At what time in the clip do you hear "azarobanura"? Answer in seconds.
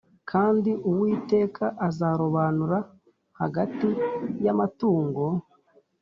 1.87-2.77